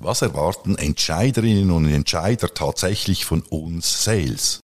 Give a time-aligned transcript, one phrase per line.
[0.00, 4.60] Was erwarten Entscheiderinnen und Entscheider tatsächlich von uns Sales?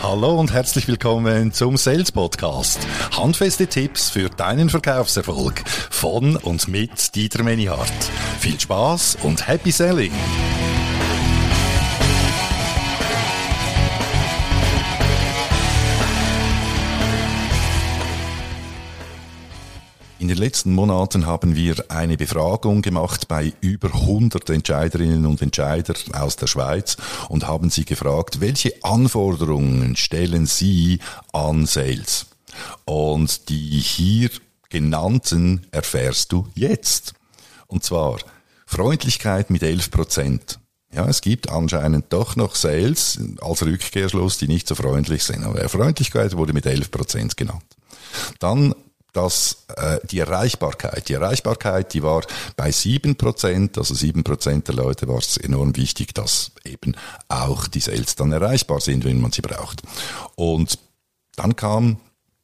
[0.00, 2.78] Hallo und herzlich willkommen zum Sales Podcast.
[3.16, 7.90] Handfeste Tipps für deinen Verkaufserfolg von und mit Dieter Menihardt.
[8.38, 10.12] Viel Spaß und Happy Selling!
[20.30, 26.36] Den letzten Monaten haben wir eine Befragung gemacht bei über 100 Entscheiderinnen und Entscheidern aus
[26.36, 26.96] der Schweiz
[27.28, 31.00] und haben sie gefragt, welche Anforderungen stellen sie
[31.32, 32.26] an Sales?
[32.84, 34.30] Und die hier
[34.68, 37.14] genannten erfährst du jetzt.
[37.66, 38.18] Und zwar
[38.66, 40.60] Freundlichkeit mit 11 Prozent.
[40.92, 45.42] Ja, es gibt anscheinend doch noch Sales als Rückkehrschluss, die nicht so freundlich sind.
[45.42, 47.64] Aber Freundlichkeit wurde mit 11 Prozent genannt.
[48.38, 48.76] Dann
[49.12, 52.22] dass äh, die Erreichbarkeit, die Erreichbarkeit, die war
[52.56, 56.96] bei sieben Prozent, also sieben Prozent der Leute war es enorm wichtig, dass eben
[57.28, 59.82] auch die Sales dann erreichbar sind, wenn man sie braucht.
[60.36, 60.78] Und
[61.36, 61.98] dann kam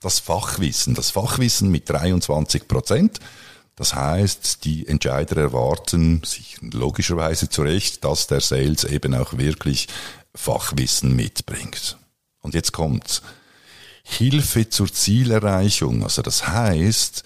[0.00, 3.20] das Fachwissen, das Fachwissen mit 23 Prozent.
[3.76, 9.88] Das heißt, die Entscheider erwarten sich logischerweise zu Recht, dass der Sales eben auch wirklich
[10.34, 11.96] Fachwissen mitbringt.
[12.40, 13.22] Und jetzt kommt's.
[14.02, 16.02] Hilfe zur Zielerreichung.
[16.02, 17.22] Also das heißt,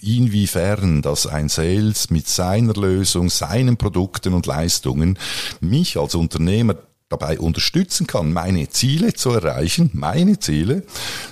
[0.00, 5.18] inwiefern dass ein Sales mit seiner Lösung, seinen Produkten und Leistungen
[5.60, 6.76] mich als Unternehmer
[7.08, 9.90] dabei unterstützen kann, meine Ziele zu erreichen.
[9.92, 10.84] Meine Ziele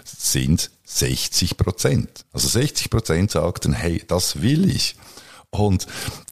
[0.05, 2.27] sind 60 Prozent.
[2.33, 4.97] Also 60 Prozent sagten, hey, das will ich.
[5.51, 5.87] Und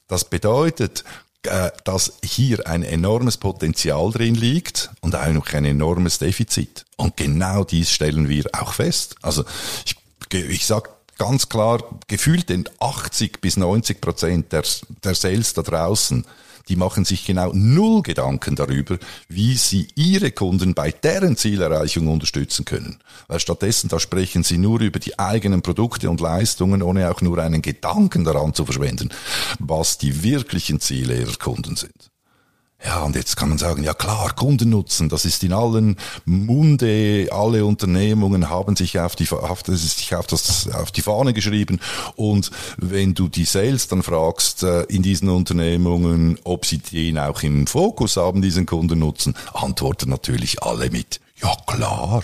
[0.07, 1.05] das bedeutet,
[1.45, 6.85] äh, dass hier ein enormes Potenzial drin liegt und auch noch ein enormes Defizit.
[6.97, 9.17] Und genau dies stellen wir auch fest.
[9.23, 9.45] Also
[9.85, 9.97] ich,
[10.33, 14.65] ich sage ganz klar, gefühlt den 80 bis 90 Prozent der,
[15.05, 16.25] der Sales da draußen
[16.69, 18.99] die machen sich genau null Gedanken darüber,
[19.29, 22.99] wie sie ihre Kunden bei deren Zielerreichung unterstützen können.
[23.27, 27.39] Weil stattdessen, da sprechen sie nur über die eigenen Produkte und Leistungen, ohne auch nur
[27.39, 29.11] einen Gedanken daran zu verschwenden,
[29.59, 32.11] was die wirklichen Ziele ihrer Kunden sind.
[32.85, 37.65] Ja, und jetzt kann man sagen, ja klar, Kundennutzen, das ist in allen Munde, alle
[37.65, 41.81] Unternehmungen haben sich auf die, auf, das ist sich auf, das, auf die Fahne geschrieben.
[42.15, 47.43] Und wenn du die Sales dann fragst äh, in diesen Unternehmungen, ob sie den auch
[47.43, 52.23] im Fokus haben, diesen Kundennutzen, antworten natürlich alle mit, ja klar.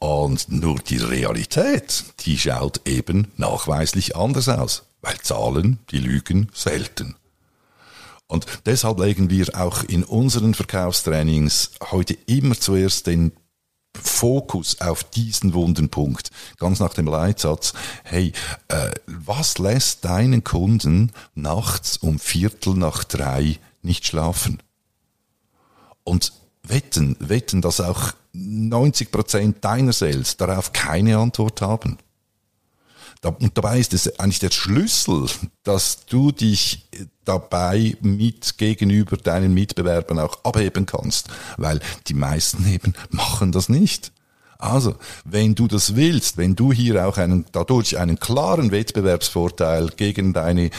[0.00, 7.14] Und nur die Realität, die schaut eben nachweislich anders aus, weil Zahlen, die lügen selten.
[8.26, 13.32] Und deshalb legen wir auch in unseren Verkaufstrainings heute immer zuerst den
[13.96, 18.32] Fokus auf diesen wunden Punkt, ganz nach dem Leitsatz, hey,
[18.68, 24.62] äh, was lässt deinen Kunden nachts um Viertel nach drei nicht schlafen?
[26.02, 26.32] Und
[26.64, 31.98] wetten, wetten, dass auch 90 Prozent deiner Sales darauf keine Antwort haben.
[33.24, 35.26] Und dabei ist es eigentlich der Schlüssel,
[35.62, 36.88] dass du dich
[37.24, 44.12] dabei mit gegenüber deinen Mitbewerbern auch abheben kannst, weil die meisten eben machen das nicht.
[44.58, 50.32] Also, wenn du das willst, wenn du hier auch einen, dadurch einen klaren Wettbewerbsvorteil gegen
[50.32, 50.70] deine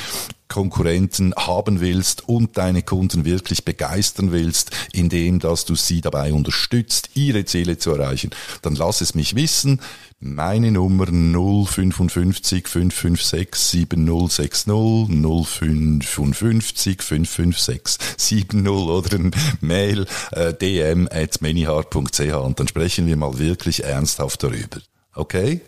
[0.47, 7.09] Konkurrenten haben willst und deine Kunden wirklich begeistern willst, indem dass du sie dabei unterstützt,
[7.13, 8.29] ihre Ziele zu erreichen,
[8.61, 9.81] dann lass es mich wissen.
[10.19, 14.65] Meine Nummer 055 556 7060
[15.07, 23.37] 055 556 70 oder ein Mail äh, dm at manyhard.ch und dann sprechen wir mal
[23.39, 24.79] wirklich ernsthaft darüber.
[25.13, 25.61] Okay?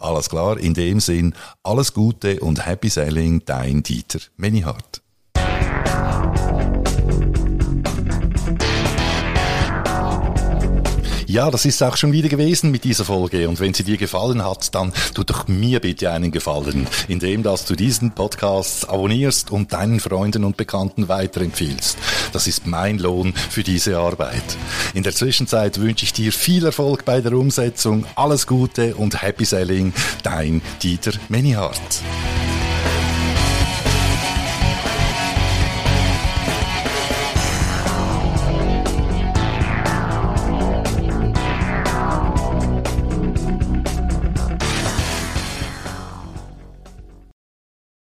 [0.00, 5.02] Alles klar, in dem Sinn, alles Gute und Happy Selling, dein Dieter Manyhard.
[11.30, 13.50] Ja, das ist auch schon wieder gewesen mit dieser Folge.
[13.50, 17.66] Und wenn sie dir gefallen hat, dann tu doch mir bitte einen Gefallen, indem dass
[17.66, 21.98] du diesen Podcast abonnierst und deinen Freunden und Bekannten weiterempfiehlst.
[22.32, 24.56] Das ist mein Lohn für diese Arbeit.
[24.94, 29.44] In der Zwischenzeit wünsche ich dir viel Erfolg bei der Umsetzung, alles Gute und Happy
[29.44, 29.92] Selling.
[30.22, 32.02] Dein Dieter Menihardt.